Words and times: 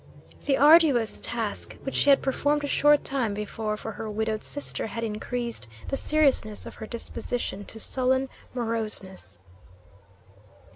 The 0.47 0.57
arduous 0.57 1.19
task 1.21 1.77
which 1.83 1.93
she 1.93 2.09
had 2.09 2.23
performed 2.23 2.63
a 2.63 2.67
short 2.67 3.03
time 3.03 3.35
before 3.35 3.77
for 3.77 3.91
her 3.91 4.09
widowed 4.09 4.41
sister 4.43 4.87
had 4.87 5.03
increased 5.03 5.67
the 5.89 5.95
seriousness 5.95 6.65
of 6.65 6.73
her 6.73 6.87
disposition 6.87 7.65
to 7.65 7.79
sullen 7.79 8.27
moroseness. 8.55 9.37